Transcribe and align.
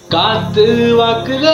காத்து 0.00 0.64
வாக்குல 0.98 1.46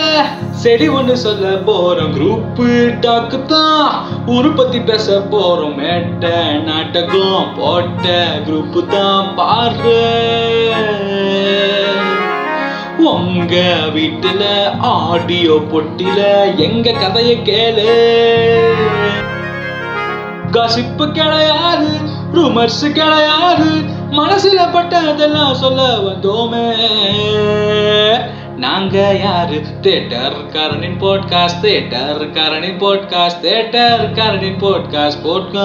செடி 0.50 0.88
ஒண்ணு 0.88 1.12
சொல்ல 1.12 1.48
போறோம். 1.66 2.12
குரூப் 2.16 2.60
டாக்கு 3.04 3.38
தான். 3.46 3.90
உருப்பத்தி 4.26 4.80
பேச 4.80 5.18
போறோம். 5.32 5.74
மேட்ட 5.74 6.30
நாட்டகம் 6.66 7.52
போட்ட 7.56 8.26
குரூப் 8.46 8.78
தான் 8.86 9.34
பாரு 9.34 10.00
உங்க 13.10 13.54
வீட்டுல 13.94 14.44
ஆடியோ 14.78 15.56
பொட்டில 15.72 16.20
எங்க 16.56 16.90
கதைய 16.90 17.34
கேளு. 17.48 17.88
கசிப்பு 20.50 21.06
கிடையாது 21.12 21.90
ரூமர்ஸ் 22.34 22.84
கிடையாது 22.92 23.70
மனசுல 24.10 24.60
பட்டதெல்லாம் 24.72 25.54
சொல்ல 25.54 25.80
வந்தோமே. 25.98 26.64
நாங்க 28.56 28.96
யாரு? 29.22 29.58
தேட்டர் 29.80 30.36
காரனின் 30.52 30.98
போட்காஸ்ட் 30.98 31.60
தேட்டர் 31.62 32.22
காரனின் 32.36 32.78
போட்காஸ்ட் 32.78 33.42
தேட்டர் 33.42 34.04
காரனின் 34.12 34.58
போட்காஸ்ட் 34.58 35.20
போட்காஸ்ட் 35.24 35.62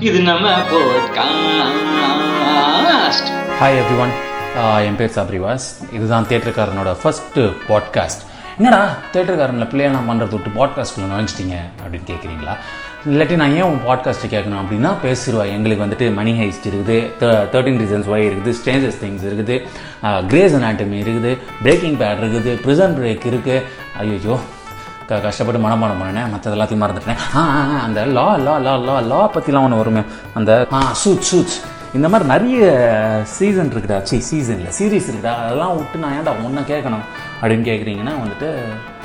இது 0.00 0.20
நம்ம 0.20 0.48
போட்காஸ்ட் 0.72 1.20
ஹாய் 3.60 3.78
எவ்ரி 3.80 3.98
ஒன் 4.00 4.12
என் 4.84 4.96
பேர் 4.96 5.16
சப்ரிவாஸ். 5.16 5.66
இதுதான் 5.92 6.26
தேட்டருக்காரனோட 6.28 6.96
ஃபஸ்ட்டு 7.02 7.42
பாட்காஸ்ட் 7.68 8.22
என்னடா 8.58 8.82
தேட்டருக்காரனில் 9.12 9.70
பிள்ளையெல்லாம் 9.70 10.08
பண்ணுறது 10.08 10.30
விட்டு 10.30 10.50
பாட்காஸ்ட்டில் 10.50 11.10
நுழைஞ்சிட்டீங்க 11.12 11.56
அப்படின்னு 11.82 12.06
கேட்குறீங்களா 12.06 12.56
இல்லாட்டி 13.08 13.36
நான் 13.40 13.54
ஏன் 13.56 13.66
உன் 13.70 13.82
பாட்காஸ்ட்டு 13.86 14.30
கேட்கணும் 14.34 14.60
அப்படின்னா 14.60 14.90
பேசிடுவா 15.02 15.42
எங்களுக்கு 15.54 15.82
வந்துட்டு 15.84 16.06
மணி 16.18 16.32
ஹைஸ்ட் 16.38 16.66
இருக்குது 16.70 16.94
தேர்ட்டின் 17.52 17.80
ரீசன்ஸ் 17.82 18.06
ஒய் 18.12 18.24
இருக்குது 18.28 18.52
ஸ்டேஞ்சஸ் 18.60 18.96
திங்ஸ் 19.00 19.24
இருக்குது 19.30 19.56
கிரேஸ் 20.30 20.54
அனாட்டமி 20.58 20.98
இருக்குது 21.06 21.32
பிரேக்கிங் 21.64 21.96
பேட் 22.02 22.20
இருக்குது 22.22 22.52
ப்ரிசன் 22.64 22.94
பிரேக் 22.98 23.26
இருக்குது 23.32 23.58
ஐயோ 24.02 24.36
க 25.08 25.18
கஷ்டப்பட்டு 25.26 25.60
மனப்பாடம் 25.64 26.00
பண்ணினேன். 26.02 26.30
மற்ற 26.34 26.54
எல்லாத்தையும் 26.56 26.82
மறந்துட்டேன் 26.84 27.20
ஆ 27.40 27.42
அந்த 27.86 28.06
லா 28.16 28.24
லா 28.46 28.54
லா 28.66 28.74
லா 28.86 28.96
லா 29.10 29.20
பற்றிலாம் 29.34 29.66
ஒன்று 29.66 29.82
வருமே. 29.82 30.02
அந்த 30.40 30.50
ஆ 30.78 30.80
சூட் 31.02 31.28
சூட்ஸ் 31.30 31.58
இந்த 31.98 32.06
மாதிரி 32.12 32.28
நிறைய 32.32 32.62
சீசன் 33.36 33.70
இருக்குடா. 33.74 33.98
சி 34.10 34.16
சீசனில் 34.30 34.72
சீரீஸ் 34.78 35.10
இருக்குடா. 35.10 35.34
அதெல்லாம் 35.42 35.76
விட்டு 35.80 36.02
நான் 36.04 36.16
ஏன்டா 36.18 36.34
ஒன்றை 36.46 36.64
கேட்கணும் 36.72 37.04
அப்படின்னு 37.42 37.68
கேட்குறீங்கன்னா 37.70 38.16
வந்துட்டு 38.22 38.48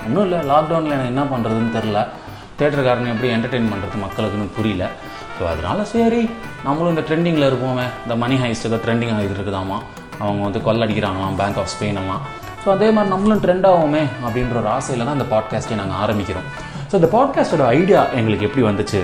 ஒன்றும் 0.08 0.26
இல்லை. 0.28 0.42
லாக்டவுனில் 0.54 0.96
எனக்கு 0.98 1.14
என்ன 1.16 1.26
பண்ணுறதுன்னு 1.36 1.76
தெரில 1.78 2.00
தேட்டருக்காரனை 2.60 3.10
எப்படி 3.14 3.30
என்டர்டெயின் 3.36 3.70
பண்ணுறது 3.72 3.98
மக்களுக்குன்னு 4.06 4.48
புரியல. 4.58 4.86
ஸோ 5.38 5.44
அதனால 5.52 5.84
சரி 5.94 6.22
நம்மளும் 6.66 6.92
இந்த 6.94 7.04
ட்ரெண்டிங்கில் 7.10 7.48
இருப்போமே. 7.50 7.86
இந்த 8.06 8.16
மணி 8.24 8.38
ஹைஸ்ட்டுக்கு 8.44 8.80
ட்ரெண்டிங் 8.86 9.14
ஆகிட்டு 9.16 9.38
இருக்குதாமா? 9.38 9.78
அவங்க 10.24 10.42
வந்து 10.48 10.62
கொள்ளடிக்கிறாங்களாம் 10.68 11.40
பேங்க் 11.42 11.60
ஆஃப் 11.62 11.72
ஸ்பெயினெல்லாம் 11.76 12.24
ஸோ 12.64 12.68
அதே 12.76 12.88
மாதிரி 12.96 13.12
நம்மளும் 13.14 13.42
ட்ரெண்ட் 13.44 13.68
ஆகுமே 13.70 14.04
அப்படின்ற 14.26 14.58
ஒரு 14.64 14.70
ஆசையில் 14.78 15.06
தான் 15.08 15.18
இந்த 15.20 15.28
பாட்காஸ்ட்டை 15.34 15.78
நாங்கள் 15.82 16.00
ஆரம்பிக்கிறோம். 16.04 16.48
ஸோ 16.90 16.96
இந்த 17.02 17.10
பாட்காஸ்ட்டோட 17.16 17.66
ஐடியா 17.80 18.02
எங்களுக்கு 18.20 18.48
எப்படி 18.50 18.66
வந்துச்சு? 18.70 19.02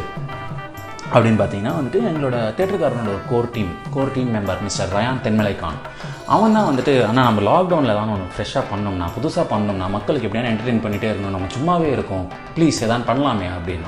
அப்படின்னு 1.13 1.39
பார்த்தீங்கன்னா 1.39 1.73
வந்துட்டு 1.79 1.99
எங்களோட 2.11 2.35
தேட்டருக்காரனோட 2.57 3.07
ஒரு 3.07 3.19
core 3.29 3.51
team 3.51 3.71
core 3.93 4.11
team 4.11 4.35
member 4.35 4.61
mister 4.61 4.89
Ryan 4.89 5.21
Thenmalai 5.23 5.55
Khan 5.55 5.77
அவன் 6.25 6.51
தான் 6.51 6.67
வந்துட்டு 6.69 7.05
ஆனால் 7.07 7.25
நம்ம 7.25 7.41
லாக்டவுனில் 7.41 7.93
தான் 7.93 8.09
ஒன்று 8.09 8.27
ஃப்ரெஷ்ஷாக 8.35 8.63
பண்ணோம்னா 8.71 9.07
புதுசாக 9.15 9.45
பண்ணோம்னா 9.51 9.89
மக்களுக்கு 9.89 10.27
எப்படியான 10.27 10.49
என்டர்டெயின் 10.53 10.83
பண்ணிகிட்டே 10.85 11.09
இருக்கணும் 11.11 11.35
நம்ம 11.35 11.49
சும்மாவே 11.57 11.91
இருக்கோம். 11.91 12.25
ப்ளீஸ் 12.57 12.81
எதாவது 12.81 13.07
பண்ணலாமே 13.11 13.47
அப்படின்னு. 13.57 13.87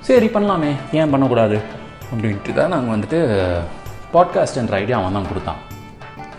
சரி 0.00 0.26
பண்ணலாமே. 0.26 0.76
ஏன் 0.92 1.10
பண்ணக்கூடாது? 1.10 1.60
அப்படின்ட்டு 2.12 2.54
தான் 2.54 2.68
நாங்கள் 2.68 2.94
வந்துட்டு 2.96 3.18
பாட்காஸ்ட்ன்ற 4.12 4.72
ஐடியா 4.72 4.98
அவன் 4.98 5.12
தான் 5.12 5.28
கொடுத்தான். 5.28 5.69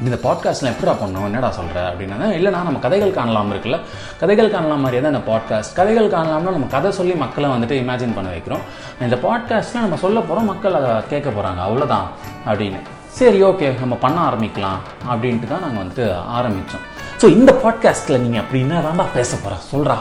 இந்த 0.06 0.18
பாட்காஸ்ட்டில் 0.24 0.70
எப்படா 0.72 0.94
பண்ணணும்? 1.02 1.26
என்னடா 1.30 1.50
சொல்கிற 1.58 1.80
அப்படின்னா 1.90 2.28
இல்லைனா 2.38 2.60
நம்ம 2.68 2.80
கதைகள் 2.86 3.18
காணலாம் 3.18 3.52
இருக்குல்ல. 3.54 3.78
கதைகள் 4.22 4.54
காணலாம் 4.56 4.82
மாதிரியே 4.84 5.02
தான் 5.04 5.14
இந்த 5.16 5.24
பாட்காஸ்ட் 5.32 5.76
கதைகள் 5.80 6.14
காணலாம்னா 6.16 6.54
நம்ம 6.58 6.70
கதை 6.76 6.92
சொல்லி 7.00 7.16
மக்களை 7.24 7.50
வந்துட்டு 7.50 7.76
இமேஜின் 7.82 8.16
பண்ண 8.18 8.30
வைக்கிறோம். 8.36 8.64
இந்த 9.08 9.18
பாட்காஸ்ட்டில் 9.26 9.86
நம்ம 9.86 10.00
சொல்ல 10.06 10.20
போகிறோம் 10.22 10.50
மக்கள் 10.52 10.78
அதை 10.80 10.92
கேட்க 11.12 11.30
போகிறாங்க 11.30 11.62
அவ்வளோதான் 11.68 12.08
அப்படின்னு. 12.50 12.80
சரி 13.20 13.40
ஓகே 13.44 13.70
நம்ம 13.80 13.96
பண்ண 14.04 14.18
ஆரம்பிக்கலாம் 14.30 14.80
அப்படின்ட்டு 15.12 15.48
தான் 15.48 15.64
நாங்கள் 15.66 15.82
வந்துட்டு 15.84 16.06
ஆரம்பித்தோம் 16.38 16.86
ஸோ 17.22 17.28
இந்த 17.38 17.52
பாட்காஸ்ட்டில் 17.64 18.22
நீங்கள் 18.24 18.42
அப்படி 18.44 18.62
என்ன 18.66 18.82
தாண்டா 18.82 19.06
பேச 19.18 19.32
போகிற 19.36 19.58
சொல்கிறா 19.72 19.98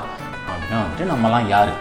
அப்படின்னா 0.51 0.79
வந்துட்டு 0.85 1.07
நம்மலாம் 1.13 1.49
யார்? 1.49 1.73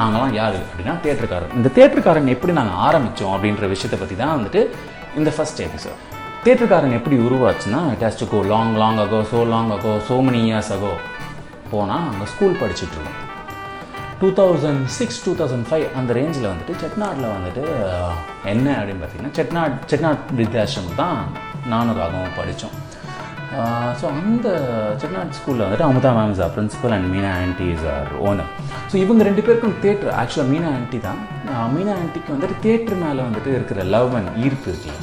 நாங்களாம் 0.00 0.34
யார்? 0.34 0.58
அப்படின்னா 0.64 0.94
தேட்டருக்காரன் 1.04 1.54
இந்த 1.58 1.70
தேட்டருக்காரன் 1.76 2.34
எப்படி 2.34 2.52
நாங்கள் 2.52 2.82
ஆரம்பித்தோம் 2.88 3.34
அப்படின்ற 3.36 3.68
விஷயத்தை 3.74 4.00
பற்றி 4.00 4.16
தான் 4.16 4.36
வந்துட்டு 4.36 4.62
இந்த 5.16 5.32
ஃபஸ்ட் 5.36 5.62
எபிசோட் 5.66 6.02
தேட்டருக்காரன் 6.46 6.96
எப்படி 6.98 7.16
உருவாச்சுன்னா 7.26 7.78
it 7.92 8.18
to 8.20 8.26
go 8.32 8.40
long 8.50 8.74
long 8.82 8.98
ago 9.04 9.20
so 9.30 9.38
long 9.52 9.70
ago 9.76 9.92
so 10.08 10.16
many 10.26 10.40
years 10.48 10.72
ago 10.76 10.92
போனால் 11.70 12.04
அங்கே 12.10 12.26
ஸ்கூல் 12.32 12.60
படிச்சுட்டு 12.60 12.96
இருக்கோம் 12.96 13.22
two 14.20 14.28
thousand 14.38 14.82
six 14.96 15.18
two 15.24 15.32
thousand 15.40 15.66
five 15.70 15.86
அந்த 15.98 16.10
ரேஞ்சில் 16.18 16.50
வந்துட்டு 16.50 16.74
செட்நாட்டில் 16.82 17.32
வந்துட்டு 17.34 17.64
என்ன 18.52 18.66
அப்படின்னு 18.78 19.02
பார்த்தீங்கன்னா 19.02 19.34
செட்நாட் 19.38 19.76
செட்நாட் 19.92 20.30
வித்யாசிரமம் 20.40 21.00
தான் 21.02 21.18
நானும் 21.66 21.98
ராகவும் 22.00 22.36
படித்தோம் 22.38 22.76
ஸோ 24.00 24.06
அந்த 24.12 24.48
செட்நாட் 25.02 25.36
ஸ்கூலில் 25.38 25.64
வந்துட்டு 25.66 25.88
Amudha 25.88 26.12
ma'am 26.16 26.32
is 26.34 26.42
our 26.46 26.54
principal 26.56 26.94
and 26.96 27.08
Meena 27.14 27.30
aunty 27.42 27.66
is 27.74 27.86
our 27.94 28.10
owner 28.28 28.50
so 28.90 28.96
இவங்க 29.04 29.22
ரெண்டு 29.28 29.44
பேருக்கும் 29.46 29.76
தேட்டர் 29.84 30.12
ஆக்சுவலாக 30.20 30.50
மீனா 30.52 30.70
ஆன்டி 30.76 30.98
தான். 31.06 31.20
மீனா 31.76 31.92
ஆன்டிக்கு 32.00 32.34
வந்துட்டு 32.34 32.56
தேட்டர் 32.66 33.00
மேலே 33.04 33.20
வந்துட்டு 33.28 33.50
இருக்கிற 33.58 33.82
லவ் 33.94 34.16
அண்ட் 34.18 34.32
ஈர்ப்பு 34.44 34.68
இருக்குல்ல. 34.72 34.98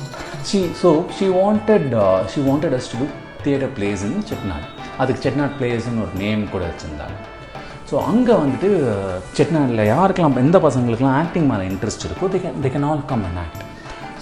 She 0.50 0.59
so 0.81 0.90
she 1.18 1.26
wanted 1.40 1.92
she 2.31 2.40
wanted 2.48 2.76
us 2.78 2.90
to 2.92 2.98
do 3.02 3.06
theatre 3.46 3.72
place 3.78 4.02
in 4.08 4.18
Chettinad 4.30 4.66
அதுக்கு 5.02 5.22
செட்நாட் 5.26 5.56
பிளேஸ்னு 5.59 6.02
ஒரு 6.06 6.14
நேம் 6.24 6.42
கூட 6.54 6.64
வச்சுருந்தாங்க. 6.70 7.18
ஸோ 7.90 7.96
அங்கே 8.09 8.34
வந்துட்டு 8.42 8.70
uh, 8.92 9.16
செட்நாட்டில் 9.38 9.84
யாருக்கெல்லாம் 9.94 10.38
எந்த 10.44 10.59
பசங்களுக்கெல்லாம் 10.66 11.18
ஆக்டிங் 11.22 11.48
மேலே 11.52 11.64
இன்ட்ரெஸ்ட் 11.72 12.06
இருக்கோ 12.08 12.28
they 12.34 12.40
can 12.44 12.59
they 12.64 12.70
can 12.74 12.88
all 12.90 13.04
come 13.12 13.26
and 13.30 13.40
act 13.44 13.62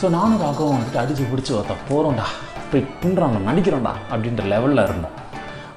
so 0.02 0.10
நானும் 0.18 0.42
ராகவும் 0.46 0.76
வந்துட்டு 0.78 1.02
அடித்து 1.02 1.30
பிடிச்சி 1.32 1.52
ஒருத்த 1.58 1.76
போகிறோம்டா 1.90 2.28
போய் 2.72 2.86
பின்றாங்க 3.04 3.40
நடிக்கிறோம்டா 3.50 3.94
அப்படின்ற 4.12 4.44
லெவலில் 4.54 4.86
இருந்தோம். 4.88 5.16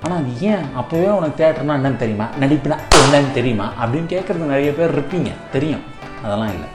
ஆனால் 0.05 0.19
அது 0.21 0.32
ஏன் 0.53 0.65
அப்போவே 0.81 1.11
உனக்கு 1.19 1.37
தேட்டர்னா 1.43 1.76
என்னன்னு 1.78 2.03
தெரியுமா? 2.03 2.26
நடிப்புனா 2.43 2.76
என்னன்னு 3.03 3.32
தெரியுமா? 3.38 3.66
அப்படின்னு 3.82 4.09
கேட்குறது 4.15 4.53
நிறைய 4.55 4.72
பேர் 4.78 4.94
இருப்பீங்க 4.97 5.31
தெரியும். 5.55 5.84
அதெல்லாம் 6.25 6.53
இல்லை. 6.56 6.69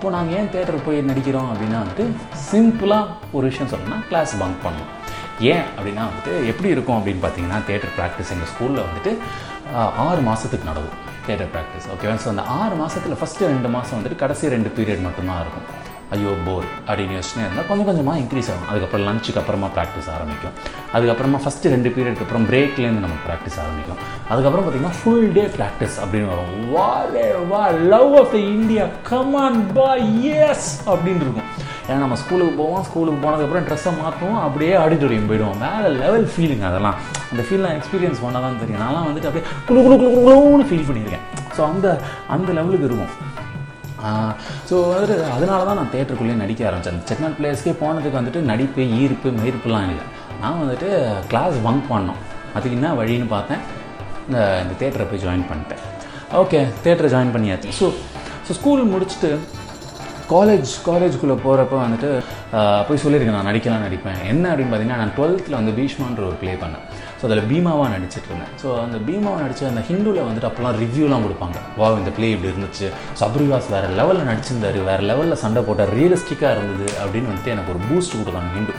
அப்போ 0.00 0.10
நாங்கள் 0.14 0.36
ஏன் 0.40 0.46
தேட்டர் 0.52 0.84
போய் 0.84 0.98
நடிக்கிறோம் 1.08 1.48
அப்படின்னா 1.52 1.78
வந்துட்டு 1.80 2.04
சிம்பிளாக 2.44 3.16
ஒரு 3.36 3.44
விஷயம் 3.48 3.68
சொல்லணும்னா 3.72 3.98
கிளாஸ் 4.10 4.32
பங்க் 4.42 4.62
பண்ணணும் 4.62 4.88
ஏன் 5.50 5.66
அப்படின்னா 5.76 6.04
வந்துட்டு 6.08 6.32
எப்படி 6.52 6.68
இருக்கும் 6.74 6.96
அப்படின்னு 6.98 7.22
பார்த்தீங்கன்னா 7.24 7.58
தேட்டர் 7.68 7.92
ப்ராக்டிஸ் 7.98 8.32
எங்கள் 8.34 8.50
ஸ்கூலில் 8.52 8.80
வந்துட்டு 8.86 9.12
ஆறு 10.06 10.22
மாதத்துக்கு 10.28 10.68
நடக்கும் 10.70 10.96
தேட்டர் 11.26 11.50
ப்ராக்டிஸ் 11.56 11.88
ஓகேவா 11.94 12.14
ஸோ 12.24 12.30
அந்த 12.32 12.44
ஆறு 12.60 12.76
மாதத்தில் 12.82 13.18
ஃபஸ்ட்டு 13.20 13.50
ரெண்டு 13.52 13.70
மாதம் 13.76 13.96
வந்துட்டு 13.98 14.22
கடைசி 14.24 14.52
ரெண்டு 14.54 14.72
பீரியட் 14.78 15.06
மட்டும்தான் 15.08 15.42
இருக்கும். 15.44 15.66
ஐயோ 16.14 16.30
போர் 16.46 16.66
அப்படின்னு 16.88 17.14
யோசனை 17.18 17.40
இருந்தால் 17.44 17.66
கொஞ்சம் 17.70 17.88
கொஞ்சமாக 17.88 18.20
இன்க்ரீஸ் 18.22 18.48
ஆகும். 18.52 18.68
அதுக்கப்புறம் 18.70 19.04
லஞ்சுக்கு 19.08 19.40
அப்புறமா 19.42 19.68
ப்ராக்டிஸ் 19.76 20.08
ஆரம்பிக்கும். 20.14 20.54
அதுக்கப்புறமா 20.96 21.38
ஃபஸ்ட்டு 21.44 21.72
ரெண்டு 21.74 21.88
பீரியடுக்கு 21.94 22.24
அப்புறம் 22.26 22.46
பிரேக்லேருந்து 22.50 23.04
நம்ம 23.06 23.18
ப்ராக்டிஸ் 23.26 23.58
ஆரம்பிக்கும். 23.64 24.00
அதுக்கப்புறம் 24.32 24.64
பார்த்தீங்கன்னா 24.64 24.98
ஃபுல் 25.00 25.28
டே 25.36 25.44
ப்ராக்டிஸ் 25.56 25.96
அப்படின்னு 26.04 26.30
வரும். 26.32 26.52
வா 26.74 26.88
வா 27.52 27.62
love 27.94 28.14
of 28.20 28.32
the 28.36 28.40
India 28.56 28.86
come on 29.10 29.60
பா 29.76 29.90
எஸ் 30.48 30.70
அப்படின்னு 30.92 31.24
இருக்கும். 31.26 31.50
ஏன்னா 31.88 32.00
நம்ம 32.04 32.16
ஸ்கூலுக்கு 32.22 32.54
போவோம் 32.62 32.84
ஸ்கூலுக்கு 32.88 33.20
போனதுக்கப்புறம் 33.22 33.64
ட்ரெஸ்ஸை 33.68 33.92
மாற்றுவோம் 34.00 34.40
அப்படியே 34.46 34.74
ஆடிட்டோரியம் 34.82 35.28
போயிடுவோம். 35.30 35.60
வேறு 35.64 35.88
லெவல் 36.02 36.26
ஃபீலிங் 36.34 36.64
அதெல்லாம். 36.68 36.98
அந்த 37.30 37.42
ஃபீல்லாம் 37.46 37.74
எக்ஸ்பீரியன்ஸ் 37.78 38.22
பண்ணால் 38.24 38.44
தான் 38.46 38.60
தெரியும். 38.62 38.82
நான்லாம் 38.84 39.08
வந்துட்டு 39.08 39.28
அப்படியே 39.30 39.46
குளு 39.68 39.80
குளு 39.86 39.96
குழு 40.02 40.10
குளுன்னு 40.26 40.68
ஃபீல் 40.70 40.88
பண்ணியிருக்கேன். 40.88 41.24
ஸோ 41.56 41.60
அந்த 41.72 41.86
அந்த 42.36 42.50
லெவலுக்கு 42.58 42.88
இருக்கும் 42.90 43.12
ஸோ 44.68 44.74
வந்துட்டு 44.90 45.16
அதனால 45.36 45.60
தான் 45.68 45.78
நான் 45.80 45.92
தேட்டருக்குள்ளேயே 45.94 46.38
நடிக்க 46.42 46.68
ஆரம்பித்தேன் 46.68 47.00
செட்நாட் 47.10 47.36
பிளேஸ்க்கே 47.38 47.74
போனதுக்கு 47.82 48.18
வந்துட்டு 48.20 48.40
நடிப்பு 48.50 48.82
ஈர்ப்பு 49.02 49.28
மயிர்ப்புலாம் 49.40 49.86
இல்லை. 49.90 50.04
நான் 50.42 50.60
வந்துட்டு 50.62 50.90
கிளாஸ் 51.30 51.56
பங்க் 51.66 51.88
பண்ணோம். 51.92 52.20
அதுக்கு 52.56 52.76
என்ன 52.78 52.90
வழின்னு 53.00 53.28
பார்த்தேன். 53.36 53.62
இந்த 54.26 54.38
இந்த 54.64 54.74
தேட்டரை 54.82 55.06
போய் 55.10 55.24
ஜாயின் 55.24 55.48
பண்ணிட்டேன். 55.50 55.82
ஓகே 56.42 56.60
தேட்டரை 56.84 57.10
ஜாயின் 57.14 57.34
பண்ணியாச்சு. 57.36 57.70
ஸோ 57.80 57.86
ஸோ 58.46 58.54
ஸ்கூல் 58.60 58.90
முடிச்சுட்டு 58.94 59.30
காலேஜ் 60.34 60.72
காலேஜுக்குள்ளே 60.88 61.36
போகிறப்ப 61.44 61.76
வந்துட்டு 61.84 62.10
போய் 62.88 63.02
சொல்லியிருக்கேன் 63.04 63.38
நான் 63.38 63.48
நடிக்கலாம் 63.50 63.86
நடிப்பேன். 63.86 64.20
என்ன 64.32 64.44
அப்படின்னு 64.50 64.72
பார்த்தீங்கன்னா 64.72 65.00
நான் 65.02 65.16
டுவெல்த்தில் 65.16 65.58
வந்து 65.60 65.72
பீஷ்மான்ற 65.78 66.22
ஒரு 66.30 66.38
ப்ளே 66.42 66.52
பண்ணேன். 66.62 66.84
ஸோ 67.20 67.26
அதில் 67.28 67.48
பீமாவாக 67.50 67.88
நடிச்சிட்டு 67.94 68.28
இருந்தேன் 68.30 68.52
ஸோ 68.60 68.68
அந்த 68.82 68.98
பீமாவை 69.06 69.38
நடித்த 69.44 69.66
அந்த 69.70 69.82
ஹிந்துவில் 69.88 70.26
வந்துட்டு 70.26 70.48
அப்போல்லாம் 70.48 70.76
ரிவ்யூலாம் 70.82 71.24
கொடுப்பாங்க. 71.26 71.58
வா 71.80 71.88
இந்த 72.00 72.12
பிளே 72.18 72.28
இப்படி 72.34 72.50
இருந்துச்சு. 72.52 72.86
சபரிவாஸ் 73.20 73.68
வேறு 73.74 73.88
லெவலில் 73.98 74.28
நடிச்சிருந்தாரு. 74.30 74.78
வேறு 74.90 75.02
லெவலில் 75.10 75.40
சண்டை 75.42 75.62
போட்டார் 75.66 75.92
ரியலிஸ்டிக்காக 75.98 76.52
இருந்தது. 76.56 76.86
அப்படின்னு 77.02 77.30
வந்துட்டு 77.32 77.52
எனக்கு 77.54 77.72
ஒரு 77.74 77.82
பூஸ்ட் 77.88 78.16
கொடுத்தாங்க 78.20 78.52
ஹிந்து. 78.58 78.74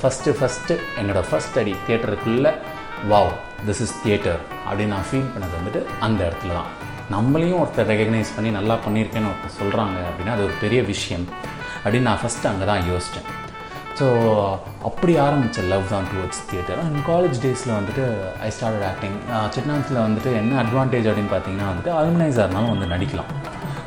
ஃபஸ்ட்டு 0.00 0.34
ஃபஸ்ட்டு 0.40 0.74
என்னோடய 1.00 1.24
ஃபஸ்ட் 1.30 1.56
அடி 1.62 1.72
தியேட்டருக்குள்ளே 1.86 2.52
வாவ் 3.12 3.32
திஸ் 3.68 3.82
இஸ் 3.86 3.96
தியேட்டர் 4.02 4.40
அப்படின்னு 4.68 4.92
நான் 4.96 5.08
ஃபீல் 5.10 5.32
பண்ணது 5.34 5.54
வந்துட்டு 5.60 5.82
அந்த 6.06 6.20
இடத்துல 6.28 6.52
தான். 6.58 6.70
நம்மளையும் 7.16 7.60
ஒருத்தர் 7.62 7.90
ரெகக்னைஸ் 7.94 8.34
பண்ணி 8.36 8.50
நல்லா 8.58 8.74
பண்ணியிருக்கேன்னு 8.86 9.30
ஒருத்தர் 9.32 9.58
சொல்கிறாங்க 9.60 9.98
அப்படின்னா 10.08 10.34
அது 10.36 10.46
ஒரு 10.48 10.56
பெரிய 10.64 10.80
விஷயம். 10.92 11.26
அப்படின்னு 11.82 12.08
நான் 12.10 12.22
ஃபஸ்ட்டு 12.22 12.50
அங்கே 12.50 12.66
தான் 12.70 12.82
யோசித்தேன் 12.92 13.28
ஸோ 13.98 14.06
அப்படி 14.88 15.12
ஆரம்பித்த 15.26 15.62
லவ் 15.70 15.86
தான் 15.92 16.08
டுவர்ட்ஸ் 16.10 16.42
தியேட்டர் 16.50 16.80
அண்ட் 16.82 16.98
காலேஜ் 17.10 17.38
டேஸில் 17.44 17.72
வந்துட்டு 17.76 18.04
ஐ 18.46 18.48
ஸ்டார்டட் 18.56 18.84
ஆக்டிங் 18.90 19.16
சிட்னான்ஸில் 19.54 19.98
வந்துட்டு 20.06 20.30
என்ன 20.40 20.58
அட்வான்டேஜ் 20.62 21.08
அப்படின்னு 21.10 21.32
பார்த்தீங்கன்னா 21.32 21.68
வந்துட்டு 21.70 21.92
அலுமினைஸாக 22.00 22.62
வந்து 22.72 22.88
நடிக்கலாம். 22.94 23.30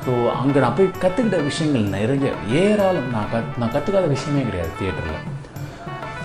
ஸோ 0.06 0.12
அங்கே 0.42 0.60
நான் 0.64 0.76
போய் 0.78 0.90
கற்றுக்கிட்ட 1.04 1.40
விஷயங்கள் 1.50 1.86
நிறைய. 1.96 2.30
ஏராளம். 2.64 3.10
நான் 3.16 3.30
கத் 3.34 3.58
நான் 3.62 3.74
கற்றுக்காத 3.76 4.08
விஷயமே 4.16 4.44
கிடையாது 4.50 4.72
தியேட்டரில் 4.80 5.20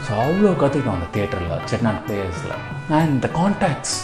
ஸோ 0.07 0.13
அவ்வளோ 0.25 0.53
கற்றுக்கிட்டோம் 0.63 0.99
அந்த 0.99 1.09
தியேட்டரில் 1.15 1.55
செட்நாட் 1.71 2.03
பிளேயர்ஸில் 2.07 2.55
நான் 2.91 3.09
இந்த 3.15 3.29
காண்டாக்ட்ஸ் 3.39 3.97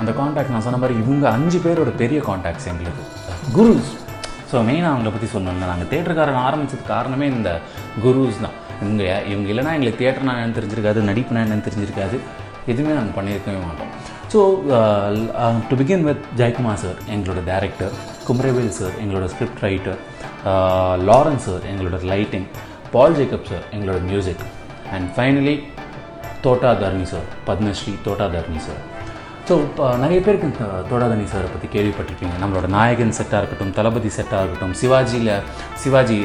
அந்த 0.00 0.12
காண்டாக்ட் 0.20 0.54
நான் 0.54 0.66
சொன்ன 0.66 0.80
மாதிரி 0.82 0.96
இவங்க 1.02 1.26
அஞ்சு 1.36 1.58
பேரோட 1.66 1.90
பெரிய 2.02 2.20
காண்டாக்ட்ஸ் 2.30 2.68
எங்களுக்கு. 2.72 3.04
குருஸ் 3.56 3.90
ஸோ 4.50 4.58
மெயினாக 4.68 4.92
அவங்கள 4.92 5.10
பற்றி 5.14 5.28
சொல்லணும்ல 5.34 5.66
நாங்கள் 5.72 5.90
தேட்டருக்காரன் 5.92 6.44
ஆரம்பித்தது 6.48 6.84
காரணமே 6.94 7.26
இந்த 7.36 7.50
குருஸ் 8.04 8.40
தான். 8.44 8.56
இவங்க 8.82 9.02
இவங்க 9.32 9.48
இல்லைனா 9.52 9.72
எங்களுக்கு 9.76 10.00
தியேட்டர்னா 10.02 10.34
என்னன்னு 10.36 10.58
தெரிஞ்சிருக்காது 10.58 11.00
நடிப்புனா 11.10 11.42
என்னென்னு 11.46 11.66
தெரிஞ்சிருக்காது. 11.68 12.16
எதுவுமே 12.72 12.92
நாங்கள் 12.98 13.16
பண்ணியிருக்கவே 13.18 13.60
மாட்டோம். 13.66 13.92
So 14.32 14.40
to 15.68 15.76
begin 15.80 16.04
with 16.08 16.24
Jayakumar 16.40 16.80
sir 16.84 16.98
எங்களோட 17.14 17.40
டேரக்டர் 17.50 17.94
குமரவேல் 18.28 18.74
சார் 18.80 18.94
எங்களோட 19.02 19.26
ஸ்கிரிப்ட் 19.32 19.62
ரைட்டர் 19.66 19.98
லாரன்ஸ் 21.08 21.46
சார் 21.48 21.64
எங்களோட 21.72 21.98
லைட்டிங் 22.12 22.46
பால் 22.94 23.16
ஜேக்கப் 23.18 23.48
சார் 23.52 23.64
எங்களோட 23.76 23.98
music 24.10 24.44
and 24.96 25.08
finally 25.16 25.56
Thotta 26.46 26.70
Tharani 26.82 27.06
sir 27.14 27.26
Padmashri 27.48 27.92
Thotta 28.06 28.28
Tharani 28.36 28.60
sir 28.68 28.80
so 29.50 29.56
இப்போ 29.66 29.84
நிறைய 30.00 30.18
பேருக்கு 30.24 30.48
இந்த 30.48 30.64
தோடாதனி 30.88 31.24
சாரை 31.30 31.46
பற்றி 31.52 31.68
கேள்விப்பட்டிருப்பீங்க. 31.72 32.34
நம்மளோட 32.42 32.66
நாயகன் 32.74 33.14
செட்டாக 33.16 33.38
இருக்கட்டும் 33.40 33.72
தளபதி 33.78 34.10
செட்டாக 34.16 34.42
இருக்கட்டும் 34.42 34.74
சிவாஜியில் 34.80 35.30
சிவாஜி 35.82 36.18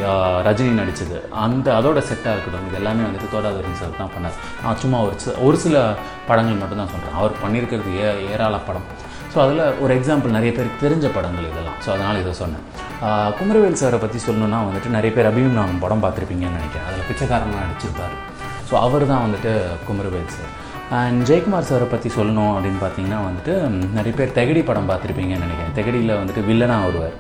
ரஜினி 0.48 0.74
நடித்தது 0.80 1.18
அந்த 1.44 1.68
அதோட 1.78 2.00
செட்டாக 2.10 2.34
இருக்கட்டும் 2.36 2.66
இது 2.68 2.78
எல்லாமே 2.82 3.04
வந்துட்டு 3.08 3.30
தோடாதனி 3.36 3.72
சார் 3.80 3.96
தான் 4.02 4.12
பண்ணார். 4.16 4.36
நான் 4.64 4.78
சும்மா 4.82 4.98
ஒரு 5.06 5.16
சில 5.24 5.34
ஒரு 5.46 5.60
சில 5.64 5.80
படங்கள் 6.28 6.60
மட்டும்தான் 6.64 6.92
சொல்கிறேன் 6.94 7.18
அவர் 7.22 7.34
பண்ணியிருக்கிறது 7.44 7.94
ஏ 8.02 8.12
ஏராள 8.34 8.60
படம். 8.68 8.86
ஸோ 9.32 9.40
அதில் 9.46 9.64
ஒரு 9.86 9.92
எக்ஸாம்பிள் 9.98 10.36
நிறைய 10.38 10.52
பேருக்கு 10.58 10.84
தெரிஞ்ச 10.86 11.12
படங்கள் 11.18 11.48
இதெல்லாம். 11.52 11.80
ஸோ 11.86 11.90
அதனால் 11.96 12.22
இதை 12.24 12.34
சொன்னேன். 12.42 12.64
குமரவேல் 13.40 13.82
சாரை 13.84 14.00
பற்றி 14.06 14.22
சொல்லணுன்னா 14.28 14.60
வந்துட்டு 14.68 14.92
நிறைய 14.98 15.14
பேர் 15.18 15.30
அபிமன் 15.32 15.82
படம் 15.86 16.04
பார்த்துருப்பீங்கன்னு 16.06 16.60
நினைக்கிறேன். 16.60 16.88
அதில் 16.92 17.10
பிச்சைக்காரனாக 17.10 17.66
நடிச்சிருப்பார். 17.66 18.16
ஸோ 18.70 18.76
அவர் 18.86 19.10
தான் 19.14 19.26
வந்துட்டு 19.26 19.54
குமரவேல் 19.90 20.32
சார். 20.38 20.54
அண்ட் 21.00 21.20
ஜெயக்குமார் 21.28 21.68
சாரை 21.70 21.86
பற்றி 21.92 22.10
சொல்லணும் 22.16 22.52
அப்படின்னு 22.56 22.80
பார்த்தீங்கன்னா 22.82 23.20
வந்துட்டு 23.28 23.54
நிறைய 23.98 24.14
பேர் 24.18 24.36
தெகடி 24.40 24.62
படம் 24.66 24.90
பார்த்துருப்பீங்கன்னு 24.90 25.46
நினைக்கிறேன். 25.48 25.74
தெகடியில் 25.80 26.20
வந்துட்டு 26.20 26.44
வில்லனாக 26.50 26.86
வருவார். 26.88 27.16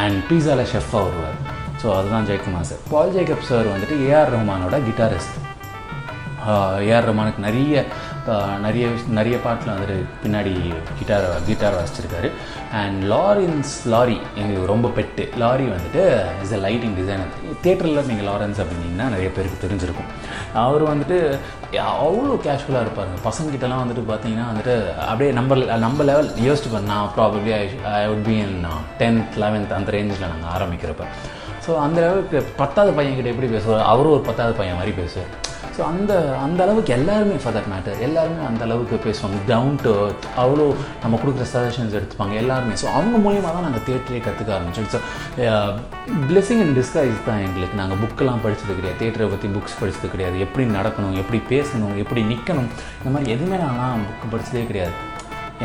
அண்ட் 0.00 0.18
பீஸாவில் 0.28 0.70
ஷெஃபாக 0.72 1.02
வருவார். 1.08 1.38
ஸோ 1.82 1.88
அதுதான் 1.98 2.26
Jayakumar 2.30 2.68
sir 2.70 2.82
Paul 2.92 3.14
Jacob 3.16 3.48
sir 3.50 3.72
வந்துட்டு 3.74 3.96
ஏஆர் 4.08 4.32
ரஹ்மானோட 4.34 4.76
கிட்டாரிஸ்ட் 4.88 5.38
ஏஆர் 6.88 7.06
ரஹ்மானுக்கு 7.08 7.46
நிறைய 7.46 7.84
நிறைய 8.64 8.84
நிறைய 9.18 9.36
பாட்டில் 9.44 9.72
வந்துட்டு 9.74 9.96
பின்னாடி 10.22 10.52
கிட்டார் 10.98 11.26
கிட்டார் 11.48 11.76
வாசிச்சிருக்காரு 11.78 12.28
அண்ட் 12.80 12.98
லாரன்ஸ் 13.12 13.72
லாரி 13.92 14.18
எங்களுக்கு 14.40 14.70
ரொம்ப 14.72 14.90
பெட்டு. 14.98 15.24
லாரி 15.42 15.66
வந்துட்டு 15.74 16.02
இஸ் 16.44 16.54
அ 16.58 16.60
லைட்டிங் 16.66 16.94
டிசைனர் 17.00 17.32
தேட்டரில் 17.64 18.08
நீங்கள் 18.10 18.28
லாரன்ஸ் 18.30 18.60
அப்படின்னீங்கன்னா 18.64 19.08
நிறைய 19.14 19.30
பேருக்கு 19.38 19.64
தெரிஞ்சிருக்கும். 19.64 20.10
அவர் 20.60 20.82
வந்துட்டு 20.90 21.18
அவ்வளோ 22.06 22.34
கேஷுவலாக 22.46 22.84
இருப்பார் 22.84 23.12
பசங்கிட்டலாம் 23.28 23.82
வந்துட்டு 23.82 24.02
பார்த்தீங்கன்னா 24.10 24.46
வந்துட்டு 24.50 24.74
அப்படியே 25.10 25.30
நம்ம 25.38 25.78
நம்ம 25.84 26.04
லெவல் 26.10 26.28
யோசிச்சு 26.48 26.72
பண்ண 26.72 26.92
நான் 26.94 27.12
probably 27.16 27.52
I 27.60 27.62
I 28.00 28.02
would 28.08 28.26
be 28.30 28.36
in 28.44 28.58
tenth 29.00 29.38
eleventh 29.44 29.72
அந்த 29.78 29.90
ரேஞ்சில் 29.96 30.30
நாங்கள் 30.32 30.52
ஆரம்பிக்கிறப்ப. 30.56 31.06
ஸோ 31.66 31.72
அந்த 31.76 31.98
லெவலுக்கு 32.04 32.38
பத்தாவது 32.56 32.92
பையன்கிட்ட 32.98 33.32
எப்படி 33.34 33.50
பேசுவார்? 33.56 33.84
அவரும் 33.92 34.12
ஒரு 34.12 34.24
பத்தாவது 34.30 34.56
பையன் 34.60 34.78
மாதிரி 34.80 34.94
பேசுவார். 35.00 35.32
ஸோ 35.76 35.82
அந்த 35.90 36.12
அந்த 36.44 36.60
அளவுக்கு 36.64 36.92
எல்லாருமே 36.96 37.36
ஃபார் 37.42 37.54
தட் 37.56 37.68
மேட்டர் 37.72 38.00
எல்லாருமே 38.06 38.42
அந்த 38.50 38.62
அளவுக்கு 38.66 38.96
பேசுவாங்க. 39.06 39.38
டவுன் 39.52 39.76
டு 39.84 39.92
அவ்வளோ 40.42 40.66
நம்ம 41.02 41.20
கொடுக்குற 41.22 41.46
சஜஷன்ஸ் 41.54 41.96
எடுத்துப்பாங்க 41.98 42.34
எல்லாருமே. 42.42 42.74
ஸோ 42.82 42.88
அவங்க 42.98 43.16
மூலியமாக 43.26 43.52
தான் 43.56 43.66
நாங்கள் 43.68 43.86
தேட்டரே 43.88 44.20
கற்றுக்க 44.26 44.56
ஆரம்பிச்சோம். 44.58 44.90
ஸோ 44.94 44.98
பிளெஸிங் 46.30 46.62
அண்ட் 46.64 46.76
டிஸ்கைஸ் 46.80 47.24
தான் 47.28 47.42
எங்களுக்கு. 47.46 47.78
நாங்கள் 47.82 48.00
புக்கெல்லாம் 48.02 48.44
படித்தது 48.44 48.76
கிடையாது. 48.80 49.00
தேட்டரை 49.04 49.28
பற்றி 49.34 49.50
புக்ஸ் 49.56 49.78
படித்தது 49.80 50.10
கிடையாது. 50.16 50.38
எப்படி 50.48 50.66
நடக்கணும் 50.78 51.16
எப்படி 51.22 51.40
பேசணும் 51.54 51.96
எப்படி 52.04 52.22
நிற்கணும் 52.32 52.70
இந்த 53.00 53.12
மாதிரி 53.16 53.32
எதுவுமே 53.36 53.58
நான்லாம் 53.64 54.06
புக் 54.10 54.30
படித்ததே 54.34 54.64
கிடையாது. 54.72 54.94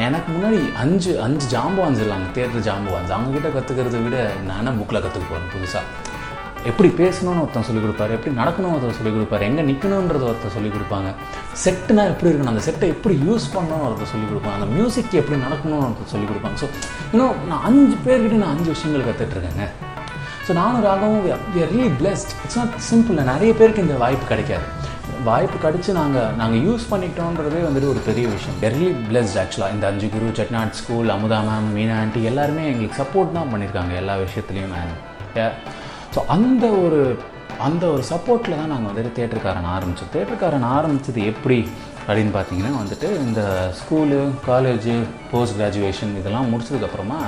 எனக்கு 0.07 0.30
முன்னாடி 0.33 0.59
அஞ்சு 0.81 1.12
அஞ்சு 1.25 1.45
ஜாம்பவான்ஸ் 1.54 2.01
இல்லாங்க 2.04 2.27
தேட்டர் 2.36 2.65
ஜாம்பவான்ஸ். 2.68 3.13
அவங்ககிட்ட 3.15 3.50
கற்றுக்கிறத 3.56 4.00
விட 4.04 4.18
நானே 4.50 4.71
புக்கில் 4.80 5.04
கற்றுக்க 5.06 5.25
போகிறேன் 5.30 5.51
புதுசாக 5.54 5.86
எப்படி 6.69 6.89
பேசணும்னு 7.01 7.42
ஒருத்தன் 7.44 7.65
சொல்லிக் 7.68 7.86
கொடுப்பாரு 7.86 8.12
எப்படி 8.18 8.31
நடக்கணும் 8.39 8.74
ஒருத்தர் 8.75 8.98
சொல்லிக் 9.00 9.18
கொடுப்பாரு 9.18 9.44
எங்கே 9.50 9.63
நிற்கணுன்றத 9.69 10.24
ஒருத்தர் 10.30 10.56
சொல்லிக் 10.56 10.75
கொடுப்பாங்க. 10.75 11.09
செட்டுனா 11.63 12.04
எப்படி 12.12 12.30
இருக்கணும் 12.31 12.54
அந்த 12.54 12.63
செட்டை 12.68 12.88
எப்படி 12.95 13.15
யூஸ் 13.27 13.45
பண்ணணும்னு 13.56 13.86
ஒருத்தர் 13.89 14.12
சொல்லிக் 14.13 14.31
கொடுப்பாங்க. 14.31 14.57
அந்த 14.59 14.69
மியூசிக் 14.77 15.19
எப்படி 15.21 15.38
நடக்கணும்னு 15.45 15.86
ஒருத்தர் 15.89 16.13
சொல்லிக் 16.15 16.31
கொடுப்பாங்க. 16.31 16.57
ஸோ 16.63 16.68
இன்னும் 17.13 17.38
நான் 17.51 17.63
அஞ்சு 17.69 17.98
பேர்கிட்ட 18.07 18.42
நான் 18.44 18.54
அஞ்சு 18.56 18.69
விஷயங்கள் 18.75 19.07
கற்றுட்ருக்கேங்க 19.09 19.68
ஸோ 20.48 20.54
நானும் 20.62 20.83
ராகவும் 20.88 21.24
really 21.56 21.88
blessed 22.01 22.33
it's 22.44 22.59
not 22.59 22.75
simple 22.89 23.18
நிறைய 23.31 23.51
பேருக்கு 23.62 23.86
இந்த 23.86 23.98
வாய்ப்பு 24.04 24.27
கிடைக்காது. 24.33 24.68
வாய்ப்பு 25.30 25.57
கிடச்சி 25.63 25.92
நாங்கள் 26.00 26.33
நாங்கள் 26.42 26.62
யூஸ் 26.68 26.83
பண்ணிக்கிட்டோன்றதே 26.92 27.62
வந்துட்டு 27.68 27.89
ஒரு 27.94 28.01
பெரிய 28.09 28.25
விஷயம். 28.36 28.57
வெர்லி 28.63 28.89
பிளஸ்ட் 29.07 29.39
ஆக்சுவலாக 29.42 29.75
இந்த 29.75 29.86
அஞ்சு 29.92 30.07
குரு 30.13 30.27
Chettinad 30.39 30.77
school 30.80 31.09
Amudha 31.15 31.39
ma'am 31.50 31.69
Meena 31.77 31.98
aunty 32.04 32.21
எல்லாருமே 32.31 32.65
எங்களுக்கு 32.71 33.00
சப்போர்ட் 33.01 33.36
தான் 33.38 33.51
பண்ணியிருக்காங்க 33.54 33.95
எல்லா 34.04 34.15
விஷயத்துலையும் 34.25 34.74
மேம் 34.75 34.95
ஸோ 36.18 36.22
அந்த 36.34 36.66
ஒரு 36.84 37.00
அந்த 37.66 37.84
ஒரு 37.94 38.04
சப்போர்ட்டில் 38.10 38.56
தான் 38.60 38.72
நாங்கள் 38.74 38.90
வந்துட்டு 38.90 39.10
தேட்டருக்காரன் 39.18 39.68
ஆரம்பித்தோம் 39.74 40.10
தேட்டருக்காரன் 40.14 40.64
ஆரம்பித்தது 40.75 41.19
எப்படி 41.31 41.58
அப்படின்னு 42.08 42.31
பார்த்தீங்கன்னா 42.36 42.72
வந்துட்டு 42.80 43.08
இந்த 43.25 43.42
ஸ்கூலு 43.80 44.18
காலேஜு 44.48 44.96
போஸ்ட் 45.31 45.56
கிராஜுவேஷன் 45.60 46.14
இதெல்லாம் 46.19 46.50
முடிச்சதுக்கப்புறமா 46.52 47.19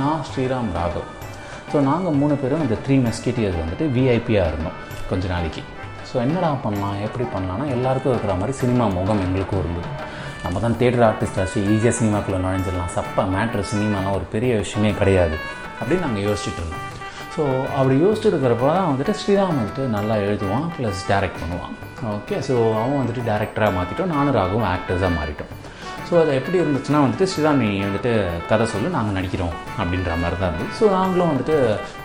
நான் 0.00 0.24
ஸ்ரீராம் 0.28 0.70
ராகவ். 0.78 1.06
ஸோ 1.72 1.82
நாங்கள் 1.90 2.16
மூணு 2.20 2.36
பேரும் 2.40 2.64
இந்த 2.64 2.78
த்ரீ 2.86 2.96
மெஸ்கிட்டியர்ஸ் 3.06 3.60
வந்துட்டு 3.62 3.86
விஐபியாக 3.96 4.50
இருந்தோம் 4.52 4.78
கொஞ்ச 5.10 5.30
நாளைக்கு. 5.34 5.62
ஸோ 6.10 6.16
என்னடா 6.24 6.50
பண்ணலாம் 6.64 6.96
எப்படி 7.08 7.26
பண்ணலாம்னா 7.34 7.68
எல்லாருக்கும் 7.76 8.14
இருக்கிற 8.14 8.34
மாதிரி 8.40 8.56
சினிமா 8.62 8.86
முகம் 8.98 9.22
எங்களுக்கும் 9.26 9.62
இருந்தது. 9.64 9.92
நம்ம 10.46 10.62
தான் 10.66 10.78
தேட்டர் 10.82 11.06
ஆர்டிஸ்ட் 11.10 11.40
ஆச்சு 11.44 11.62
ஈஸியாக 11.74 11.94
சினிமாக்குள்ளே 12.00 12.40
நுழைஞ்சிடலாம். 12.46 12.90
சப்பா 12.96 13.24
மேட்ரு 13.36 13.64
சினிமாலாம் 13.74 14.16
ஒரு 14.18 14.28
பெரிய 14.34 14.54
விஷயமே 14.64 14.92
கிடையாது 15.02 15.38
அப்படின்னு 15.80 16.06
நாங்கள் 16.08 16.26
யோசிச்சுட்டு 16.28 16.60
இருந்தோம். 16.62 16.84
ஸோ 17.34 17.44
அப்படி 17.76 17.94
யோசிச்சுட்டு 18.04 18.34
இருக்கிறப்ப 18.34 18.66
தான் 18.74 18.88
வந்துட்டு 18.90 19.12
ஸ்ரீராம் 19.20 19.58
வந்துட்டு 19.60 19.84
நல்லா 19.94 20.14
எழுதுவான் 20.26 20.66
ப்ளஸ் 20.74 21.00
டேரக்ட் 21.10 21.40
பண்ணுவான். 21.42 21.72
ஓகே 22.16 22.36
ஸோ 22.48 22.54
அவன் 22.80 23.00
வந்துட்டு 23.00 23.22
டேரக்டராக 23.30 23.72
மாற்றிட்டோம் 23.76 24.12
நானும் 24.14 24.36
ராகவும் 24.38 24.66
ஆக்டர்ஸாக 24.74 25.10
மாறிட்டோம். 25.18 25.50
ஸோ 26.08 26.14
அது 26.20 26.30
எப்படி 26.38 26.56
இருந்துச்சுன்னா 26.62 27.00
வந்துட்டு 27.04 27.26
ஸ்ரீராம் 27.32 27.60
நீ 27.64 27.68
வந்துட்டு 27.86 28.12
கதை 28.50 28.64
சொல்லு 28.72 28.88
நாங்கள் 28.96 29.16
நடிக்கிறோம் 29.18 29.54
அப்படின்ற 29.80 30.16
மாதிரி 30.22 30.38
தான் 30.40 30.50
இருந்தது. 30.50 30.76
ஸோ 30.78 30.84
நாங்களும் 30.96 31.30
வந்துட்டு 31.32 31.56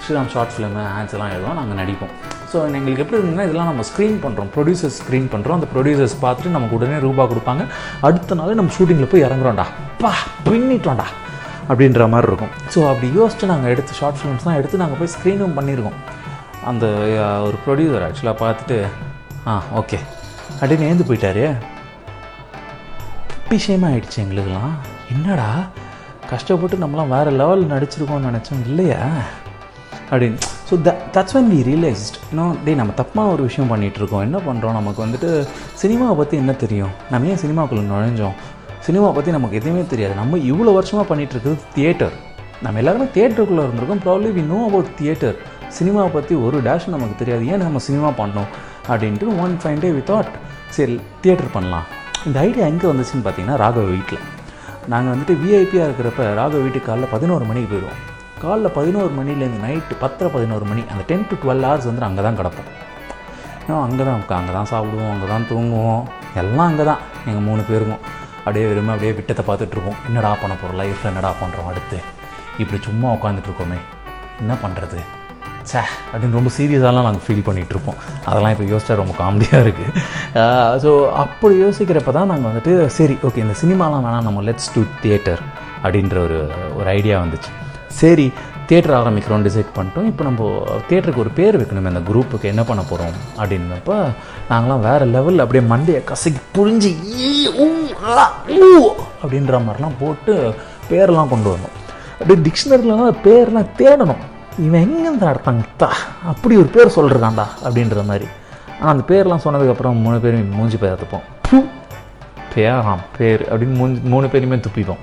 ஸ்ரீராம் 0.04 0.32
ஷார்ட் 0.34 0.54
ஃபிலிமு 0.56 0.84
ஆட்ஸ் 0.98 1.16
எல்லாம் 1.18 1.34
எழுதுவோம் 1.36 1.60
நாங்கள் 1.62 1.80
நடிப்போம். 1.82 2.14
ஸோ 2.52 2.58
எங்களுக்கு 2.80 3.04
எப்படி 3.06 3.20
இருந்ததுன்னா 3.20 3.48
இதெல்லாம் 3.48 3.72
நம்ம 3.72 3.86
ஸ்க்ரீன் 3.92 4.20
பண்ணுறோம் 4.26 4.52
ப்ரொடியூசர்ஸ் 4.58 5.00
ஸ்க்ரீன் 5.04 5.32
பண்ணுறோம் 5.34 5.58
அந்த 5.60 5.70
ப்ரொடியூசர்ஸ் 5.74 6.16
பார்த்துட்டு 6.26 6.58
நமக்கு 6.58 6.78
உடனே 6.80 7.00
ரூபா 7.08 7.26
கொடுப்பாங்க. 7.34 7.66
அடுத்த 8.10 8.40
நாள் 8.42 8.60
நம்ம 8.62 8.74
ஷூட்டிங்கில் 8.78 9.12
போய் 9.16 9.28
இறங்குறோம்டா. 9.30 9.68
பா 10.04 10.14
பின்னிட்டோம்டா. 10.48 11.10
அப்படின்ற 11.70 12.08
மாதிரி 12.14 12.30
இருக்கும். 12.32 12.54
ஸோ 12.74 12.80
அப்படி 12.92 13.08
யோசிச்சு 13.20 13.52
நாங்கள் 13.54 13.72
எடுத்து 13.74 13.98
ஷார்ட் 14.00 14.20
ஃபிலிம்ஸ்லாம் 14.20 14.60
எடுத்து 14.60 14.84
நாங்கள் 14.84 15.00
போய் 15.02 15.14
ஸ்க்ரீனும் 15.16 15.58
பண்ணியிருக்கோம். 15.58 16.00
அந்த 16.70 16.86
ஒரு 17.48 17.58
ப்ரொடியூசர் 17.66 18.06
ஆக்சுவலாக 18.08 18.38
பார்த்துட்டு 18.46 18.78
ஆ 19.52 19.54
ஓகே 19.82 20.00
அப்படின்னு 20.62 20.88
ஏந்து 20.92 21.10
போயிட்டாரு. 21.10 21.46
விஷயமா 23.54 23.88
ஆயிடுச்சு 23.92 24.18
எங்களுக்கெல்லாம். 24.24 24.74
என்னடா 25.14 25.50
கஷ்டப்பட்டு 26.32 26.78
நம்மலாம் 26.82 27.14
வேறு 27.14 27.30
லெவலில் 27.42 27.72
நடிச்சிருக்கோம்னு 27.76 28.30
நினச்சோம் 28.30 28.66
இல்லையா? 28.68 29.00
அப்படின்னு. 30.12 30.40
So 30.68 30.76
the 30.86 30.92
that's 31.16 31.34
when 31.36 31.48
we 31.54 31.60
realized 31.70 32.16
இன்னும் 32.32 32.58
டேய் 32.66 32.78
நம்ம 32.80 32.94
தப்பாக 33.00 33.34
ஒரு 33.34 33.42
விஷயம் 33.48 33.72
பண்ணிகிட்டு 33.72 34.00
இருக்கோம். 34.02 34.24
என்ன 34.28 34.38
பண்ணுறோம் 34.48 34.78
நமக்கு 34.80 35.02
வந்துட்டு 35.06 35.30
சினிமாவை 35.82 36.16
பற்றி 36.20 36.38
என்ன 36.44 36.54
தெரியும்? 36.64 36.94
நம்ம 37.12 37.30
ஏன் 37.34 37.42
சினிமாக்குள்ளே 37.44 37.84
நுழைஞ்சோம்? 37.92 38.36
சினிமாவை 38.86 39.14
பற்றி 39.18 39.32
நமக்கு 39.38 39.60
எதுவுமே 39.60 39.84
தெரியாது. 39.94 40.14
நம்ம 40.22 40.38
இவ்வளோ 40.52 40.74
வருஷமாக 40.80 41.06
பண்ணிகிட்டு 41.12 41.36
இருக்கிறது 41.36 41.60
தியேட்டர். 41.76 42.16
நம்ம 42.66 42.80
எல்லாருமே 42.82 43.08
தியேட்டருக்குள்ளே 43.16 43.64
இருந்திருக்கோம். 43.66 44.02
Probably 44.06 44.30
we 44.38 44.44
know 44.54 44.60
about 44.70 44.92
theatre 45.00 45.38
சினிமாவை 45.78 46.10
பற்றி 46.18 46.34
ஒரு 46.46 46.58
டேஷ் 46.68 46.88
நமக்கு 46.96 47.16
தெரியாது. 47.22 47.44
ஏன் 47.52 47.64
நம்ம 47.68 47.82
சினிமா 47.88 48.10
பண்ணோம்? 48.22 48.50
அப்படின்ட்டு 48.92 49.28
one 49.44 49.56
fine 49.62 49.82
day 49.84 49.90
we 49.98 50.04
thought 50.12 50.32
சரி 50.78 50.96
தியேட்டர் 51.24 51.54
பண்ணலாம். 51.56 51.88
இந்த 52.28 52.38
ஐடியா 52.48 52.66
எங்கே 52.72 52.88
வந்துச்சுன்னு 52.92 53.26
பார்த்தீங்கன்னா 53.26 53.58
ராகவ 53.64 53.86
வீட்டில் 53.96 54.24
நாங்கள் 54.94 55.12
வந்துட்டு 55.14 55.34
விஐபியாக 55.42 55.88
இருக்கிறப்ப 55.88 56.22
ராகவ 56.40 56.60
வீட்டுக்கு 56.66 56.88
காலைல 56.90 57.08
பதினோரு 57.16 57.44
மணிக்கு 57.50 57.70
போயிடுவோம் 57.72 58.00
காலைல 58.44 58.70
பதினோரு 58.78 59.12
மணிலேருந்து 59.20 59.64
நைட்டு 59.66 59.96
பத்தரை 60.04 60.30
பதினோரு 60.36 60.66
மணி 60.70 60.82
அந்த 60.92 61.04
டென் 61.10 61.28
டு 61.30 61.38
டுவெல் 61.44 61.66
ஹவர்ஸ் 61.68 61.88
வந்து 61.90 62.08
அங்கே 62.08 62.24
தான் 62.28 62.40
கிடப்போம். 62.40 62.70
ஏன்னா 63.64 63.80
அங்கே 63.88 64.04
தான் 64.08 64.18
அங்கே 64.40 64.54
தான் 64.58 64.70
சாப்பிடுவோம் 64.72 65.12
அங்கே 65.16 65.28
தான் 65.34 65.48
தூங்குவோம். 65.52 66.04
எல்லாம் 66.42 66.70
அங்கே 66.72 66.86
தான் 66.92 67.02
எங்கள் 67.30 67.46
மூணு 67.50 67.62
பேருக்கும். 67.70 68.02
அப்படியே 68.40 68.66
வெறுமை 68.66 68.92
அப்படியே 68.94 69.12
விட்டத்தை 69.12 69.44
பார்த்துட்ருப்போம் 69.46 70.00
என்னடா 70.08 70.32
பண்ண 70.42 70.54
போகிறோம் 70.56 70.80
லைஃப்பில் 70.80 71.12
என்னடா 71.12 71.32
பண்ணுறோம் 71.42 71.70
அடுத்து? 71.72 71.98
இப்படி 72.60 72.80
சும்மா 72.84 73.08
உட்காந்துட்டு 73.14 73.50
இருக்கோமே 73.52 73.80
என்ன 74.40 74.54
பண்ணுறது 74.64 75.00
சே 75.66 75.82
அப்படின்னு 76.10 76.38
ரொம்ப 76.38 76.52
சீரியஸாலாம் 76.58 77.08
நாங்கள் 77.08 77.26
ஃபீல் 77.26 77.46
பண்ணிகிட்ருப்போம் 77.48 77.98
அதெல்லாம் 78.26 78.52
இப்போ 78.52 78.66
யோசிச்சா 78.66 78.96
ரொம்ப 78.96 79.14
காமெடியாக 79.20 79.64
இருக்குது 79.66 79.92
ஸோ 80.80 80.92
அப்படி 81.16 81.56
யோசிக்கிறப்ப 81.60 82.12
தான் 82.12 82.32
நாங்கள் 82.34 82.50
வந்துட்டு 82.52 82.74
சரி 82.98 83.16
ஓகே 83.24 83.38
இந்த 83.38 83.56
சினிமாலாம் 83.62 84.06
வேணாம் 84.06 84.28
நம்ம 84.28 84.42
லெட்ஸ் 84.42 84.72
டூ 84.76 84.84
தியேட்டர் 85.02 85.42
அப்படின்ற 85.84 86.18
ஒரு 86.20 86.40
ஒரு 86.76 86.90
ஐடியா 86.90 87.18
வந்துச்சு. 87.22 87.52
சரி 87.92 88.26
தேட்டர் 88.70 88.98
ஆரம்பிக்கிறோம் 88.98 89.44
டிசைட் 89.48 89.70
பண்ணிட்டோம். 89.76 90.06
இப்போ 90.06 90.24
நம்ம 90.24 90.64
தேட்டருக்கு 90.90 91.16
ஒரு 91.16 91.30
பேர் 91.30 91.62
வைக்கணுமே 91.62 91.88
அந்த 91.88 92.02
குரூப்புக்கு 92.12 92.42
என்ன 92.42 92.64
பண்ண 92.64 92.84
போகிறோம் 92.90 93.16
அப்படின்னப்ப 93.38 94.06
நாங்களாம் 94.50 94.80
வேறு 94.80 95.06
லெவலில் 95.06 95.44
அப்படியே 95.46 95.70
மண்டையை 95.74 96.04
கசக்கி 96.04 96.40
புழிஞ்சு 96.56 96.92
ஈ, 97.04 97.48
ஊ, 97.48 97.68
ஊ 98.48 98.88
அப்படின்ற 99.24 99.62
மாதிரிலாம் 99.68 99.98
போட்டு 100.00 100.56
பேர்லாம் 100.90 101.30
கொண்டு 101.30 101.50
வந்தோம் 101.50 101.78
அப்படியே 102.20 102.40
டிக்ஷனரிலலாம் 102.46 103.18
பேர்லாம் 103.24 103.70
தேடணும். 103.78 104.24
இவன் 104.60 104.86
எங்கேருந்து 104.86 105.26
அடுத்தாங்கத்தா 105.26 105.90
அப்படி 106.26 106.56
ஒரு 106.56 106.66
பேர் 106.66 106.96
சொல்கிறான்டா 106.96 107.46
அப்படின்ற 107.64 108.06
மாதிரி. 108.06 108.26
ஆனால் 108.80 108.94
அந்த 108.94 109.04
பேர்லாம் 109.08 109.48
சொன்னதுக்கப்புறம் 109.48 110.02
மூணு 110.02 110.20
பேரும் 110.20 110.56
மூஞ்சி 110.56 110.78
பார்த்துப்போம் 110.78 111.26
பேராம் 112.56 113.04
பேர் 113.18 113.42
அப்படின்னு 113.54 113.74
மூஞ்சி 113.74 114.02
மூணு 114.04 114.28
பேருமே 114.28 114.56
துப்பிப்போம். 114.56 115.02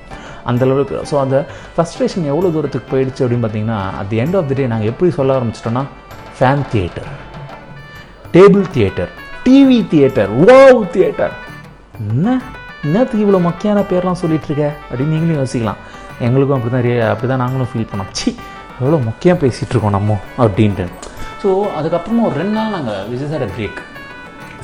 அந்த 0.51 0.65
அளவுக்கு. 0.67 0.97
ஸோ 1.11 1.15
அந்த 1.25 1.37
ஃப்ரஸ்ட்ரேஷன் 1.75 2.27
எவ்வளோ 2.33 2.51
தூரத்துக்கு 2.57 2.91
போயிடுச்சு 2.93 3.23
அப்படின்னு 3.25 3.45
பார்த்தீங்கன்னா 3.47 3.79
at 4.01 4.11
the 4.13 4.21
end 4.25 4.39
of 4.41 4.49
the 4.51 4.59
day 4.61 4.67
நாங்கள் 4.73 4.91
எப்படி 4.93 5.11
சொல்ல 5.19 5.39
ஆரம்பிச்சிட்டோன்னா 5.39 5.85
fan 6.39 6.65
theatre 6.75 7.09
table 8.37 8.67
theatre 8.77 9.11
TV 9.47 9.81
theatre 9.93 10.31
wow 10.49 10.81
theatre 10.95 11.35
என்ன? 12.01 12.29
என்னத்துக்கு 12.87 13.23
இவ்வளோ 13.25 13.39
மொக்கையான 13.47 13.81
பேர்லாம் 13.91 14.19
சொல்லிட்டு 14.23 14.49
இருக்க? 14.49 14.67
அப்படின்னு 14.89 15.15
நீங்களும் 15.15 15.39
யோசிக்கலாம். 15.41 15.81
எங்களுக்கும் 16.27 16.57
அப்படி 16.57 16.73
தான் 16.75 17.11
அப்படி 17.13 17.29
தான் 17.31 17.43
நாங்களும் 17.45 17.71
ஃபீல் 17.71 17.89
பண்ணோம். 17.91 18.11
சி 18.19 18.29
எவ்வளோ 18.81 18.99
முக்கியம் 19.09 19.41
பேசிகிட்டு 19.43 19.75
இருக்கோம் 19.75 19.95
நம்ம 19.97 20.17
அப்படின்ட்டு. 20.45 20.87
ஸோ 21.43 21.49
அதுக்கப்புறமா 21.79 22.25
ஒரு 22.29 22.37
ரெண்டு 22.41 22.55
நாள் 22.59 22.75
நாங்கள் 22.77 23.07
விஜய் 23.13 23.31
சார் 23.33 23.45
பிரேக் 23.57 23.81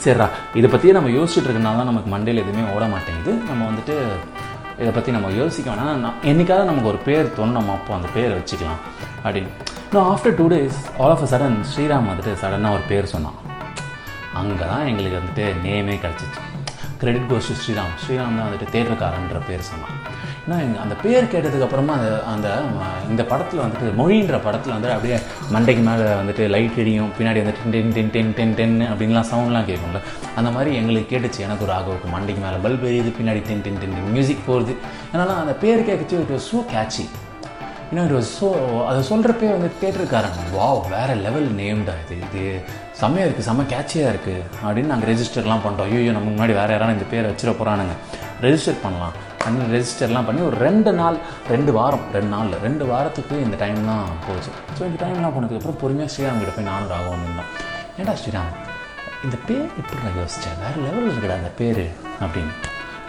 சரிடா 0.04 0.26
இதை 0.58 0.68
பற்றியே 0.70 0.92
நம்ம 0.96 1.10
யோசிச்சுட்டு 1.16 1.48
இருக்கனால 1.48 1.80
தான் 1.80 1.90
நமக்கு 1.90 2.10
மண்டையில் 2.14 2.42
எதுவுமே 2.44 2.64
ஓட 2.74 2.84
மாட்டேங்குது. 2.94 3.32
நம்ம 3.50 3.60
வந்துட்டு 3.70 3.96
இதை 4.81 4.91
பற்றி 4.97 5.11
நம்ம 5.17 5.31
யோசிக்க 5.41 5.69
வேணாம். 5.71 6.00
நான் 6.05 6.21
என்னைக்காவது 6.31 6.69
நமக்கு 6.71 6.91
ஒரு 6.93 7.00
பேர் 7.09 7.35
தோணும் 7.38 7.71
அப்போ 7.76 7.95
அந்த 7.99 8.09
பேரை 8.17 8.33
வச்சுக்கலாம். 8.38 8.83
அப்படின்னு 9.25 9.50
இன்னும் 9.87 10.09
after 10.12 10.37
two 10.41 10.47
days 10.52 10.79
all 11.02 11.12
of 11.14 11.25
a 11.26 11.29
sudden 11.33 11.59
Sriram 11.73 12.09
வந்துட்டு 12.11 12.33
சடனாக 12.43 12.76
ஒரு 12.79 12.85
பேர் 12.91 13.12
சொன்னான். 13.14 13.38
அங்கே 14.41 14.64
தான் 14.73 14.87
எங்களுக்கு 14.91 15.19
வந்துட்டு 15.21 15.47
நேமே 15.64 15.97
கிடச்சிச்சு. 16.05 16.41
Credit 17.00 17.29
goes 17.31 17.50
Sriram. 17.62 17.95
ஸ்ரீராம் 18.02 18.37
தான் 18.38 18.47
வந்துட்டு 18.49 18.73
தேட்டருக்காரன்ற 18.75 19.41
பேர் 19.49 19.71
சொன்னான். 19.73 19.97
ஏன்னா 20.44 20.56
அந்த 20.84 20.94
பேர் 21.02 21.28
கேட்டதுக்கு 21.32 21.66
அப்புறமா 21.66 21.94
அந்த 21.99 22.08
அந்த 22.30 22.49
இந்த 23.11 23.22
படத்தில் 23.32 23.62
வந்துட்டு 23.64 23.88
மொழின்ற 24.00 24.37
படத்தில் 24.46 24.75
வந்துட்டு 24.75 24.94
அப்படியே 24.96 25.16
மண்டைக்கு 25.54 25.82
மேலே 25.88 26.06
வந்துட்டு 26.20 26.44
லைட் 26.54 26.78
எரியும் 26.82 27.12
பின்னாடி 27.18 27.40
வந்துட்டு 27.42 27.72
ten 27.75 27.92
ten 27.96 28.11
ten 28.14 28.32
ten 28.38 28.54
ten 28.61 28.76
அப்படின்லாம் 28.90 29.28
சவுண்ட்லாம் 29.30 29.68
கேட்கும்ல. 29.70 30.00
அந்த 30.38 30.50
மாதிரி 30.56 30.70
எங்களுக்கு 30.80 31.11
கேட்டுச்சு. 31.12 31.44
எனக்கு 31.46 31.64
ஒரு 31.66 31.75
ஆகவுக்கு 31.78 32.08
மண்டைக்கு 32.14 32.42
மேலே 32.46 32.58
பல்ப் 32.64 32.87
எரியுது 32.90 33.12
பின்னாடி 33.18 33.42
டென் 33.50 33.62
டென் 33.66 33.80
டென் 33.82 33.94
மியூசிக் 34.16 34.46
போகுது. 34.49 34.75
அதனால் 35.12 35.42
அந்த 35.44 35.54
பேர் 35.64 35.87
கேட்கச்சு 35.90 36.18
இட் 36.25 36.34
வாஸ் 36.37 36.49
ஸோ 36.52 36.61
கேட்சி 36.75 37.06
ஏன்னா 37.90 38.04
இட் 38.08 38.16
வாஸ் 38.18 38.34
ஸோ 38.40 38.49
அதை 38.90 39.00
சொல்கிறப்பே 39.12 39.49
வந்து 39.56 39.70
தேட்டருக்காரன் 39.80 40.38
வாவ் 40.58 40.82
வேறு 40.96 41.14
லெவல் 41.26 41.50
நேம்டா 41.62 41.96
இது. 42.04 42.16
இது 42.26 42.44
செம்மையாக 43.00 43.26
இருக்குது 43.28 43.49
செம்ம 43.50 43.66
கேட்சியாக 43.75 44.12
இருக்குது 44.14 44.44
அப்படின்னு 44.64 44.92
நாங்கள் 44.94 45.11
ரெஜிஸ்டர்லாம் 45.12 45.62
பண்ணிட்டோம். 45.64 45.90
ஐயோ 45.99 46.14
நம்ம 46.18 46.30
முன்னாடி 46.34 46.54
வேறு 46.61 46.75
யாராவது 46.76 46.96
இந்த 46.99 47.08
பேரை 47.12 47.26
வச்சிட 47.32 47.52
போகிறானுங்க 47.61 47.96
ரெஜிஸ்டர் 48.46 48.82
பண்ணலாம். 48.84 49.14
பண்ணி 49.44 49.68
ரெஜிஸ்டர்லாம் 49.76 50.26
பண்ணி 50.28 50.42
ஒரு 50.49 50.56
ரெண்டு 50.66 50.90
நாள் 51.00 51.16
ரெண்டு 51.54 51.70
வாரம் 51.78 52.04
ரெண்டு 52.16 52.30
நாளில் 52.34 52.62
ரெண்டு 52.66 52.84
வாரத்துக்கு 52.90 53.37
இந்த 53.46 53.56
டைம் 53.62 53.80
தான் 53.92 54.18
போச்சு. 54.26 54.50
ஸோ 54.76 54.82
இந்த 54.88 54.99
டைம்லாம் 55.04 55.34
போனதுக்கப்புறம் 55.37 55.80
பொறுமையாக 55.84 56.12
ஸ்ரீராம் 56.14 56.42
கிட்ட 56.42 56.52
போய் 56.58 56.70
நானும் 56.72 56.92
ராகவும் 56.94 57.40
தான் 57.40 57.50
ஏன்டா 58.00 58.14
ஸ்ரீராம் 58.20 58.52
இந்த 59.26 59.37
பேர் 59.49 59.66
எப்படி 59.80 60.04
நான் 60.04 60.20
யோசித்தேன் 60.20 60.61
வேறு 60.62 60.78
லெவலில் 60.84 61.11
இருக்கடா 61.14 61.34
அந்த 61.40 61.50
பேர் 61.58 61.82
அப்படின்னு. 62.25 62.54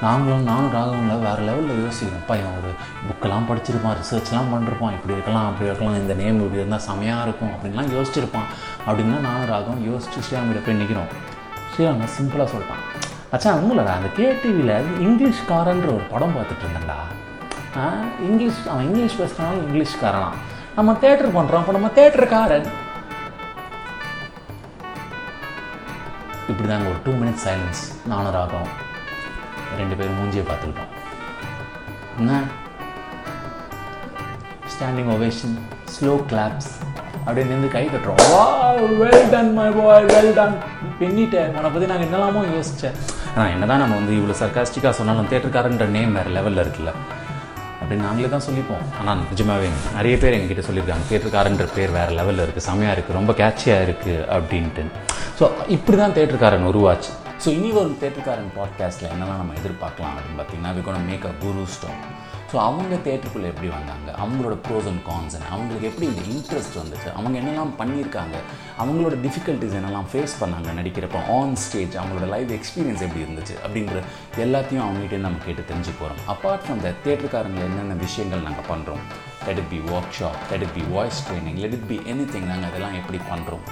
நாங்களும் 0.05 0.47
நானும் 0.49 0.73
ராகவங்கள 0.75 1.15
வேறு 1.25 1.41
லெவலில் 1.49 1.81
யோசிக்கிறோம். 1.83 2.25
பையன் 2.29 2.55
ஒரு 2.59 2.71
புக்கெல்லாம் 3.07 3.47
படிச்சிருப்பான் 3.49 3.95
ரிசர்ச்லாம் 4.01 4.51
பண்ணிருப்பான். 4.53 4.95
இப்படி 4.97 5.15
இருக்கலாம் 5.17 5.47
அப்படி 5.49 5.69
இருக்கலாம் 5.69 5.99
இந்த 6.01 6.15
நேம் 6.21 6.41
இப்படி 6.45 6.61
இருந்தால் 6.61 6.85
செமையாக 6.87 7.25
இருக்கும் 7.27 7.53
அப்படின்லாம் 7.55 7.93
யோசிச்சிருப்பான். 7.95 8.49
அப்படின்னா 8.87 9.19
நானும் 9.27 9.49
ராகம் 9.53 9.81
யோசிச்சு 9.91 10.25
ஸ்ரீராமிட்ட 10.27 10.65
போய் 10.67 10.79
நிற்கிறோம் 10.81 11.11
ஸ்ரீராம் 11.73 12.03
சிம்பிளாக 12.17 12.49
சொல்லிட்டான். 12.55 12.83
அச்சா 13.33 13.51
உங்களடா 13.59 13.93
அந்த 13.95 14.09
கேடிவியில் 14.17 14.73
இங்கிலீஷ்காரன்ற 15.05 15.87
ஒரு 15.93 16.05
படம் 16.11 16.35
பார்த்துட்டு 16.35 16.65
இருந்தேன்டா 16.65 16.97
இங்கிலீஷ் 18.27 18.67
அவன் 18.67 18.85
இங்கிலீஷ் 18.85 19.19
பேசுகிறனாலும் 19.19 19.63
இங்கிலீஷ்காரனா 19.63 20.29
நம்ம 20.75 20.93
தேட்டர் 21.01 21.35
பண்ணுறோம் 21.35 21.61
அப்போ 21.61 21.71
நம்ம 21.71 21.89
தேட்டருக்காரன் 21.95 22.67
இப்படி 26.47 26.67
தாங்க 26.67 26.87
ஒரு 26.87 26.99
டூ 27.05 27.11
மினிட்ஸ் 27.13 27.45
சைலன்ஸ் 27.47 27.81
நானும் 28.05 28.31
ராகம் 28.31 28.69
ரெண்டு 29.77 29.95
பேரும் 29.95 30.17
மூஞ்சியை 30.19 30.45
பார்த்துக்கிட்டோம். 30.47 30.91
என்ன? 32.17 32.31
ஸ்டாண்டிங் 34.73 35.11
ஒவேஷன் 35.15 35.55
ஸ்லோ 35.93 36.13
கிளாப்ஸ் 36.29 36.71
அப்படியே 37.25 37.45
நின்று 37.49 37.67
கை 37.75 37.83
தட்டுறோம் 37.93 38.21
வா 38.33 38.45
well 39.01 39.29
done 39.33 39.51
my 39.57 39.67
boy 39.77 40.07
well 40.13 40.33
done 40.37 40.55
பின்னிட்டேன். 40.99 41.51
உன்னை 41.57 41.69
பற்றி 41.73 41.87
நாங்கள் 41.91 42.07
என்னெல்லாமோ 42.07 42.41
யோசித்தேன் 42.53 42.97
ஆனால் 43.35 43.51
என்ன 43.55 43.65
தான் 43.71 43.81
நம்ம 43.83 43.97
வந்து 43.99 44.13
இவ்வளோ 44.19 44.35
சர்க்காஸ்டிக்காக 44.41 44.93
சொன்னாலும் 44.99 45.29
தேட்டருக்காரன்ற 45.31 45.85
நேம் 45.97 46.15
வேறு 46.17 46.31
லெவலில் 46.37 46.63
இருக்குல்ல. 46.63 46.93
அப்படின்னு 47.79 48.05
நாங்களே 48.07 48.29
தான் 48.33 48.45
சொல்லிப்போம். 48.47 48.83
ஆனால் 48.99 49.21
நிஜமாகவே 49.31 49.69
நிறைய 49.97 50.15
பேர் 50.21 50.35
எங்ககிட்ட 50.37 50.63
சொல்லியிருக்காங்க 50.67 51.05
தேட்டருக்காரன்ற 51.11 51.65
பேர் 51.77 51.95
வேறு 51.97 52.13
லெவலில் 52.19 52.43
இருக்குது 52.45 52.67
செமையாக 52.69 52.95
இருக்குது 52.95 53.17
ரொம்ப 53.19 53.33
கேட்சியாக 53.41 53.85
இருக்குது 53.87 54.25
அப்படின்ட்டு. 54.35 54.85
ஸோ 55.39 55.47
இப்படி 55.77 55.97
தான் 56.03 56.15
தேட்டருக்காரன் 56.17 56.69
உருவாச்சு. 56.71 57.11
ஸோ 57.43 57.49
இனி 57.57 57.69
வரும் 57.77 57.97
தேட்டருக்காரன் 58.03 58.51
பாட்காஸ்ட்டில் 58.59 59.11
என்னெல்லாம் 59.13 59.41
நம்ம 59.41 59.55
எதிர்பார்க்கலாம் 59.61 60.13
அப்படின்னு 60.17 60.39
பார்த்தீங்கன்னா 60.41 60.73
we 60.77 60.83
gone 60.87 61.07
make 61.11 61.25
a 61.31 61.33
guru 61.43 61.63
stone 61.75 61.99
so 62.53 62.59
அவங்க 62.59 62.95
தேட்டருக்குள்ளே 63.05 63.47
எப்படி 63.51 63.69
வந்தாங்க? 63.75 64.09
அவங்களோட 64.23 64.55
ப்ரோஸ் 64.65 64.87
அண்ட் 64.89 65.03
கான்ஸ் 65.07 65.35
அவங்களுக்கு 65.51 65.87
எப்படி 65.91 66.05
இந்த 66.11 66.23
இன்ட்ரெஸ்ட் 66.33 66.75
வந்துச்சு? 66.81 67.07
அவங்க 67.19 67.35
என்னெல்லாம் 67.41 67.71
பண்ணியிருக்காங்க? 67.79 68.35
அவங்களோட 68.81 69.15
டிஃபிகல்ட்டிஸ் 69.25 69.77
என்னெல்லாம் 69.79 70.09
ஃபேஸ் 70.11 70.35
பண்ணாங்க 70.41 70.75
நடிக்கிறப்போ? 70.79 71.21
ஆன் 71.37 71.55
ஸ்டேஜ் 71.63 71.95
அவங்களோட 72.01 72.27
லைவ் 72.35 72.51
எக்ஸ்பீரியன்ஸ் 72.57 73.03
எப்படி 73.07 73.23
இருந்துச்சு? 73.25 73.55
அப்படின்ற 73.65 73.95
எல்லாத்தையும் 74.45 74.85
அவங்ககிட்ட 74.85 75.19
நம்ம 75.25 75.41
கேட்டு 75.45 75.65
தெரிஞ்சு 75.71 75.93
போகிறோம் 75.99 76.21
அப்பார்ட் 76.33 76.65
ஃப்ரம் 76.65 76.83
த 76.85 76.91
தேட்டருக்காரங்க 77.07 77.61
என்னென்ன 77.69 77.97
விஷயங்கள் 78.05 78.45
நாங்கள் 78.49 78.69
பண்ணுறோம் 78.71 79.03
let 79.47 79.59
be 79.71 79.79
workshop 80.19 80.39
let 80.51 80.65
be 80.77 80.83
voice 80.95 81.23
training 81.29 81.59
let 81.63 81.79
be 81.89 81.97
anything 82.33 82.47
நாங்கள் 82.51 82.69
அதெல்லாம் 82.69 82.97
எப்படி 83.01 83.21
பண்ணுறோம் 83.31 83.65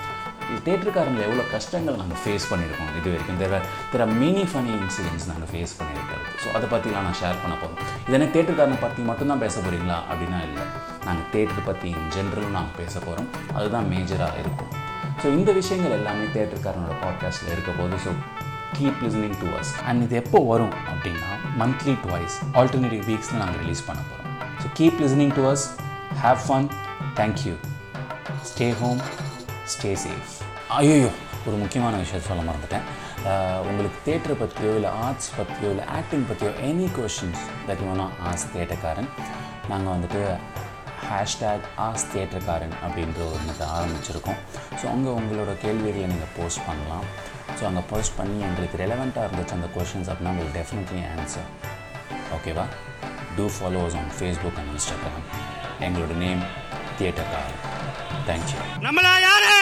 தேட்டருக்காரங்களை 0.66 1.24
எவ்வளோ 1.28 1.44
கஷ்டங்கள் 1.54 2.00
நாங்கள் 2.02 2.20
ஃபேஸ் 2.24 2.46
பண்ணியிருக்கோம் 2.52 2.90
இது 3.00 3.08
வரைக்கும். 3.14 3.40
There 3.44 3.60
there 3.92 4.06
many 4.22 4.44
funny 4.52 4.74
incidents 4.82 5.28
நாங்கள் 5.32 5.50
ஃபேஸ் 5.52 5.74
பண்ணியிருக்கிறது. 5.80 6.28
ஸோ 6.44 6.48
அதை 6.58 6.68
பற்றிலாம் 6.74 7.06
நான் 7.08 7.20
ஷேர் 7.22 7.42
பண்ண 7.44 7.56
போகிறோம் 7.62 7.80
என்ன 8.18 8.28
தேட்டருக்காரனை 8.36 8.80
பற்றி 8.86 9.02
மட்டும்தான் 9.10 9.44
பேச 9.46 9.56
போகிறீங்களா 9.66 9.98
அப்படின்னா 10.12 10.40
இல்லை. 10.50 10.66
நாங்கள் 11.08 11.28
தேட்டர் 11.36 11.68
பற்றி 11.70 11.90
இன் 11.98 12.12
ஜென்ரலும் 12.18 12.56
நாங்கள் 12.58 12.78
பேச 12.82 12.94
போகிறோம் 13.08 13.30
அதுதான் 13.58 13.90
மேஜராக 13.94 14.44
இருக்கும். 14.44 14.72
ஸோ 15.22 15.28
இந்த 15.38 15.52
விஷயங்கள் 15.60 15.98
எல்லாமே 16.00 16.28
தேட்டருக்காரனோட 16.36 16.94
பாட்காஸ்ட்டில் 17.06 17.54
இருக்க 17.56 17.72
போது 17.80 17.98
so 18.06 18.12
keep 18.78 19.02
listening 19.06 19.38
to 19.42 19.50
us 19.60 19.74
and 19.90 20.04
இது 20.06 20.16
எப்போ 20.24 20.40
வரும் 20.52 20.76
அப்படின்னா 20.92 21.30
மந்த்லி 21.62 21.94
டுவைஸ் 22.06 22.36
ஆல்டர்னேட்டிவ் 22.60 23.04
வீக்ஸில் 23.10 23.42
நாங்கள் 23.44 23.60
ரிலீஸ் 23.64 23.84
பண்ண 23.90 24.02
போகிறோம் 24.10 24.30
so 24.62 24.70
keep 24.80 25.00
listening 25.04 25.34
to 25.40 25.44
us 25.52 25.66
have 26.24 26.42
fun 26.48 26.70
thank you 27.20 27.54
stay 28.52 28.70
home 28.82 29.02
stay 29.74 29.92
safe 30.04 30.32
ஐயோ 30.80 31.10
ஒரு 31.48 31.56
முக்கியமான 31.62 31.94
விஷயத்த 32.02 32.26
சொல்ல 32.30 32.42
மறந்துட்டேன். 32.48 32.86
உங்களுக்கு 33.70 34.00
தேட்டரை 34.08 34.36
பற்றியோ 34.42 34.72
இல்லை 34.80 34.92
ஆர்ட்ஸ் 35.06 35.30
பற்றியோ 35.38 35.70
இல்லை 35.74 35.86
ஆக்டிங் 35.98 36.26
பற்றியோ 36.30 36.52
any 36.68 36.88
questions 36.98 37.44
that 37.68 37.84
you wanna 37.88 38.06
ask 38.30 38.46
தேட்டக்காரன் 38.56 39.10
நாங்கள் 39.72 39.94
வந்துட்டு 39.96 40.22
ஹேஷ்டேக் 41.10 41.66
ஆஸ் 41.88 42.06
தேட்டர்காரன் 42.14 42.76
அப்படின்ற 42.84 43.20
ஒரு 43.32 43.42
மெத்தை 43.48 43.68
ஆரம்பிச்சிருக்கோம். 43.78 44.40
ஸோ 44.80 44.86
அங்கே 44.94 45.12
உங்களோட 45.20 45.52
கேள்விகளை 45.64 46.06
நீங்கள் 46.14 46.34
போஸ்ட் 46.38 46.64
பண்ணலாம். 46.68 47.06
ஸோ 47.58 47.64
அங்கே 47.70 47.84
போஸ்ட் 47.92 48.16
பண்ணி 48.20 48.38
எங்களுக்கு 48.50 48.82
ரெலவெண்ட்டாக 48.84 49.28
இருந்துச்சு 49.28 49.58
அந்த 49.58 49.70
கொஷின்ஸ் 49.76 50.10
அப்படின்னா 50.12 50.34
உங்களுக்கு 50.36 50.58
டெஃபினெட்லி 50.60 51.02
ஆன்சர் 51.14 51.50
ஓகேவா 52.38 52.66
do 53.38 53.48
followers 53.58 53.98
on 54.02 54.14
Facebook 54.20 54.60
and 54.62 54.72
Instagram 54.76 55.28
எங்களோட 55.88 56.16
நேம் 56.26 56.44
தியேட்டர்காரன் 57.00 57.62
தேங்க்யூ 58.28 58.62
நம்மளா 58.82 59.14
யாரு 59.20 59.56